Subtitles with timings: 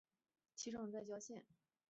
[0.55, 1.45] 其冢在谯县。